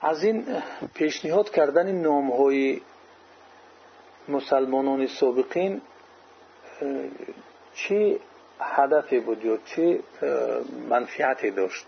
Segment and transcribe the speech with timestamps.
[0.00, 0.62] از این
[0.94, 2.80] پیشنهاد کردن نام های
[4.28, 5.80] مسلمانان سابقین
[7.74, 8.20] چی
[8.60, 10.00] هدفی بود یا چی
[10.88, 11.86] منفیتی داشت؟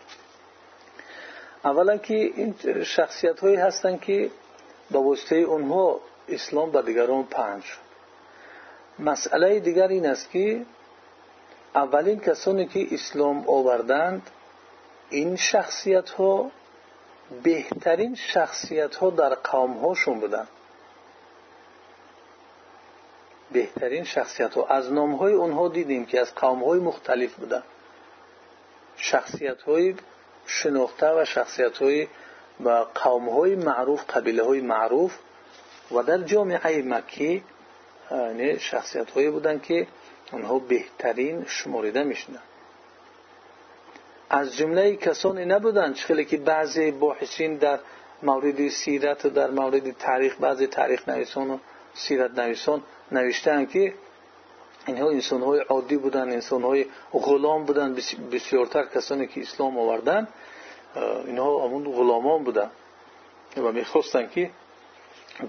[1.64, 2.54] اولا که این
[2.85, 4.31] شخصیت هایی هستند که
[4.91, 7.63] با واسطه اونها اسلام به دیگران پنج
[8.99, 10.67] مسئله دیگر این است که
[11.75, 14.31] اولین کسانی که اسلام آوردند
[15.11, 16.51] این شخصیت ها
[17.43, 20.48] بهترین شخصیت ها در قوم هاشون بودند
[23.52, 27.65] بهترین شخصیت ها از نام های اونها دیدیم که از قوم های مختلف بودند
[28.97, 29.95] شخصیت های
[30.47, 32.09] شناخته و شخصیت های
[32.61, 35.19] و قوم های معروف قبیله های معروف
[35.91, 37.45] و در جامعه مکی
[38.11, 39.87] یعنی شخصیت هایی بودند که
[40.33, 42.42] اونها بهترین شماریده میشنن
[44.32, 47.78] از جمله کسانی نبودند خیلی که بعضی باحثین در
[48.22, 51.58] مورد سیرت و در مورد تاریخ بعضی تاریخ نویسان و
[51.94, 53.94] سیرت نویسان نوشتند که
[54.86, 57.97] اینها انسان های عادی بودن انسان های غلام بودن
[58.33, 60.28] بسیارتر کسانی که اسلام آوردن
[61.27, 62.70] اینها همون غلامان بودن
[63.56, 64.50] و می‌خواستن که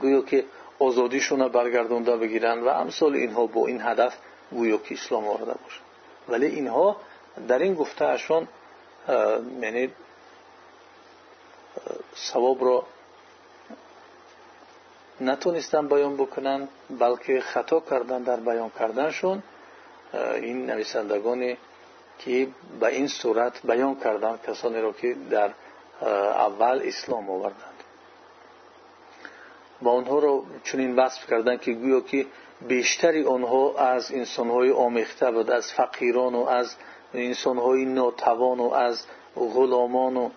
[0.02, 0.46] گویا که
[0.80, 4.18] آزادیشون برگردونده بگیرن و امثال اینها با این هدف
[4.52, 5.80] گویا که اسلام آورده باشه
[6.30, 6.98] ولی اینها
[7.48, 8.06] در این گفته
[9.62, 9.92] یعنی
[12.16, 12.86] ثواب را
[15.22, 16.68] نتونستن بیان بکنن
[17.00, 19.44] بلکه خطا کردن در بیان کردنشون
[20.36, 21.58] این نویسندگانی
[22.20, 22.48] که
[22.80, 25.52] به این صورت بیان کردن کسانی را که در
[26.48, 27.84] اول اسلام آوردند
[29.82, 31.58] با آنها را چنین وصف کردن
[32.64, 36.76] که گویا که بیشتری آنها از انسانهای آمیخته بود از فقیران و از
[37.14, 40.30] انسانهای ناتوان و از غلامان و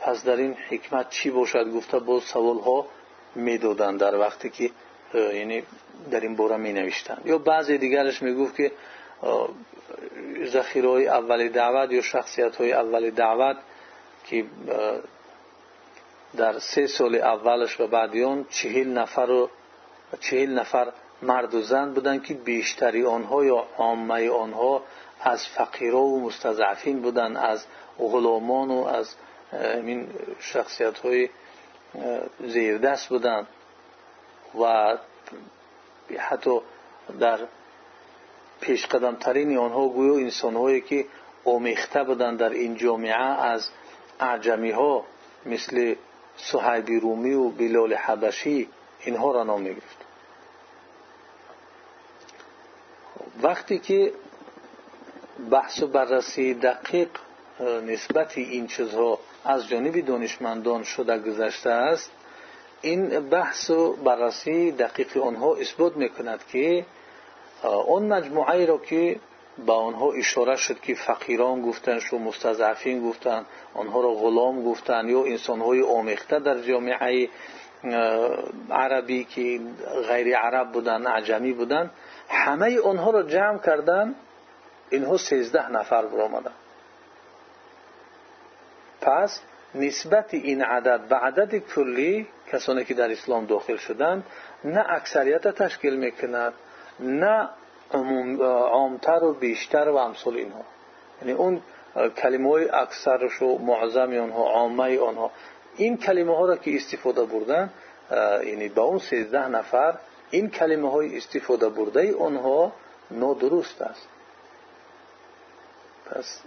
[0.00, 2.86] پس در این حکمت چی باشد؟ گفته با سوال ها
[3.34, 4.70] می‌دادند در وقتی که
[5.14, 5.62] یعنی
[6.10, 8.72] در این باره می نوشتند یا بعضی دیگرش می گفت که
[10.44, 13.56] ذخیره های اول دعوت یا شخصیت های اول دعوت
[14.26, 14.44] که
[21.22, 24.82] مرد و زن بودند که بیشتری آنها یا عامه آنها
[25.20, 27.64] از فقیرا و مستضعفین بودند از
[27.98, 29.14] غلامان و از
[29.52, 30.08] این
[30.40, 31.28] شخصیت های
[32.46, 33.46] زیردست بودند
[34.60, 34.96] و
[36.18, 36.60] حتی
[37.20, 37.38] در
[38.60, 41.06] پیش قدم ترین آنها گویا انسان هایی که
[41.44, 43.68] آمیخته بودند در این جامعه از
[44.20, 44.74] اعجمی
[45.46, 45.94] مثل
[46.36, 48.68] صحیبی رومی و بلال حبشی
[49.04, 50.03] اینها را نام می‌گرفت.
[53.42, 54.12] وقتی که
[55.50, 57.08] بحث و بررسی دقیق
[57.86, 62.10] نسبت این چیزها از جانب دانشمندان شده گذشته است
[62.82, 66.86] این بحث و بررسی دقیق آنها اثبات می‌کند که
[67.88, 69.20] آن مجموعه را که
[69.66, 73.44] با آنها اشاره شد که فقیران گفتن شو مستضعفین گفتن
[73.74, 77.28] آنها را غلام گفتن یا انسانهای آمیخته در جامعه
[78.70, 79.60] عربی که
[80.08, 81.90] غیر عرب بودن اعجمی بودن
[82.44, 84.14] همه آنها را جمع کردن
[84.90, 86.52] اینها سیزده نفر برآمدن
[89.00, 89.40] پس
[89.74, 94.24] نسبت این عدد به عدد کلی کسانی که در اسلام داخل شدند
[94.64, 96.52] نه اکثریت تشکیل می‌کند
[97.00, 97.48] نه
[98.50, 100.64] عامتر و بیشتر و امثال اینها.
[101.22, 101.62] یعنی اون
[102.16, 105.30] کلمه های اکثرش و معظم آنها عامه آنها
[105.76, 107.70] این کلمه ها را که استفاده بردن
[108.46, 109.94] یعنی با اون سیزده نفر
[110.30, 112.72] این کلمه های استفاده برده آنها
[113.10, 114.08] نادرست است.
[116.06, 116.40] پس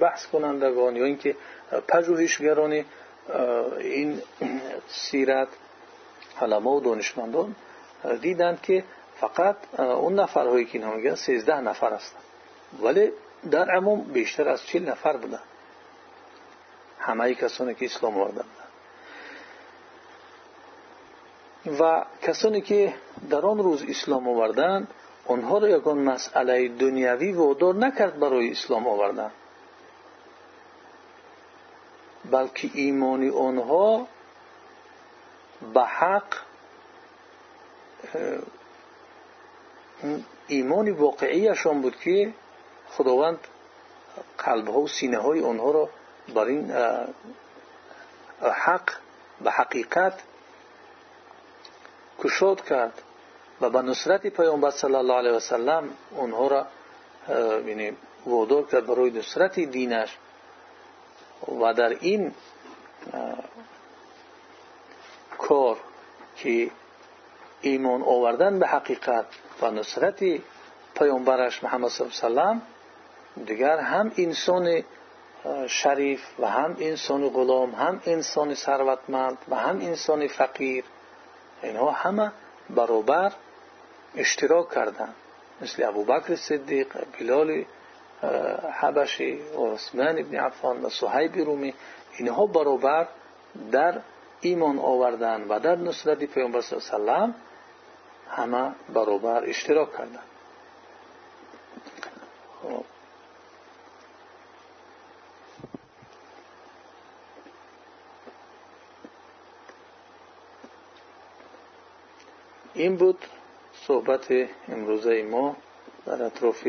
[0.00, 1.36] بحث کنندگان یا اینکه
[1.88, 2.84] پژوهشگران
[3.78, 4.22] این
[4.88, 5.48] سیرت
[6.40, 7.56] علما و دانشمندان
[8.20, 8.84] دیدند که
[9.20, 12.22] فقط اون نفرهایی که اینها میگن سیزده نفر هستند
[12.82, 13.12] ولی
[13.50, 15.40] در عموم بیشتر از چل نفر بودن.
[16.98, 18.59] همه کسانی که اسلام آوردند
[21.66, 22.94] و کسانی که
[23.30, 24.88] در آن روز اسلام آوردند
[25.26, 29.30] آنها را یکان مسئله دنیوی وادار نکرد برای اسلام آوردن.
[32.30, 34.06] بلکه ایمانی آنها
[35.74, 36.34] به حق
[40.46, 42.32] ایمان واقعیشان بود که
[42.88, 43.38] خداوند
[44.38, 45.88] قلبها و سینه های آنها را
[46.34, 46.72] بر این
[48.42, 48.90] حق
[49.40, 50.20] به حقیقت
[53.60, 56.66] و به نصرت پیامبر صلی الله علیه وسلم اونها را
[57.66, 57.96] یعنی
[58.26, 60.16] وادار کرد برای نصرت دینش.
[61.60, 62.34] و در این
[65.38, 65.76] کار
[66.36, 66.70] که
[67.60, 69.26] ایمان آوردن به حقیقت
[69.62, 70.24] و نصرت
[70.94, 74.82] پیامبرش محمد صلی الله علیه و دیگر هم انسان
[75.66, 80.84] شریف و هم انسان غلام هم انسان ثروتمند و هم انسان فقیر
[81.62, 82.32] اینها همه
[82.70, 83.32] برابر
[84.16, 85.14] اشتراک کردند
[85.60, 87.64] مثل ابوبکر صدیق بلال
[88.72, 91.74] حبشی و عثمان ابن عفان و صحیب رومی
[92.18, 93.08] اینها برابر
[93.72, 94.00] در
[94.40, 100.30] ایمان آوردن و در نصرت پیامبر صلی الله علیه و همه برابر اشتراک کردند
[112.80, 113.18] این بود
[113.86, 114.26] صحبت
[114.68, 115.56] امروزه ما
[116.06, 116.68] در اطراف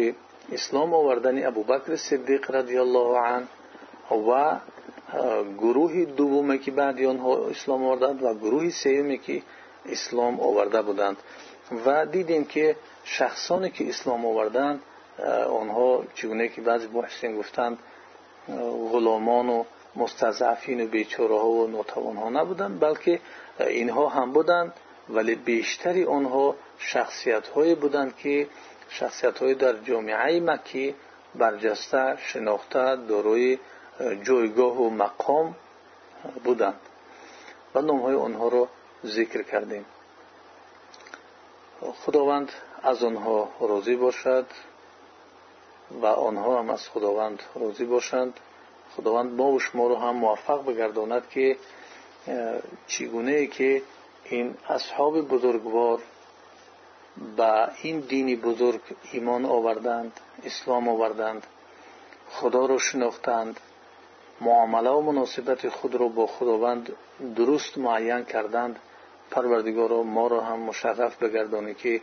[0.51, 3.47] اسلام آوردن ابوبکر صدیق رضی الله عنه
[4.11, 4.59] و
[5.59, 9.41] گروه دومی که بعد آنها اسلام آوردند و گروه سومی که
[9.85, 11.17] اسلام آورده بودند.
[11.85, 14.81] و دیدیم که شخصانی که اسلام آوردند
[15.49, 17.77] آنها چگونه که بعضی محسن گفتند
[18.91, 19.63] غلامان و
[19.95, 23.19] مستضعفین و بیچاره ها و ناتوان ها نبودند بلکه
[23.59, 24.73] اینها هم بودند.
[25.11, 28.47] ولی بیشتری آنها شخصیت هایی بودند که
[28.89, 30.95] شخصیت های در جامعه مکی
[31.35, 33.59] برجسته شناخته داروی
[34.23, 35.55] جایگاه و مقام
[36.43, 36.79] بودند
[37.75, 38.67] و نام های آنها را
[39.05, 39.85] ذکر کردیم.
[41.81, 42.51] خداوند
[42.83, 44.45] از آنها راضی باشد
[46.01, 48.39] و آنها هم از خداوند راضی باشند.
[48.97, 51.57] خداوند ما و شما رو هم موفق بگرداند که
[52.87, 53.81] چگونه که
[54.31, 55.99] این اصحاب بزرگوار
[57.37, 58.81] به این دینی بزرگ
[59.11, 61.47] ایمان آوردند اسلام آوردند
[62.29, 63.59] خدا رو شناختند
[64.41, 66.93] معامله و مناسبت خود رو با خداوند
[67.35, 68.79] درست معین کردند.
[69.31, 72.01] پروردگار ما را هم مشرف بگردانی که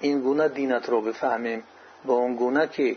[0.00, 1.62] این گونه دینت را بفهمیم.
[2.04, 2.96] با اون گونه که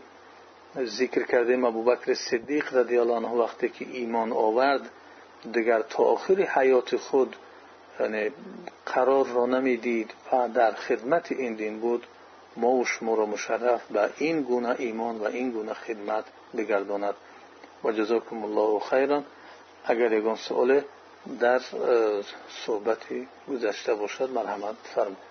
[0.77, 4.89] ذکر کردیم ابوبکر صدیق رضی الله عنه وقتی که ایمان آورد
[5.53, 7.35] دیگر تا آخر حیات خود
[8.01, 8.31] یعنی
[8.86, 10.13] قرار را نمی‌دید.
[10.31, 12.07] و در خدمت این دین بود
[12.57, 16.25] ما و شما را مشرف به این گونه ایمان و این گونه خدمت
[16.57, 17.15] بگرداند.
[17.83, 19.24] و جزاکم الله خیرا
[19.86, 20.81] اگر یگان سوال
[21.39, 21.62] در
[22.65, 25.30] صحبتی گذشته باشد مرحمت فرمایید